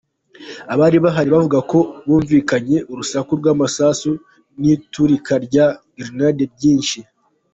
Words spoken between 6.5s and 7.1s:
nyinshi.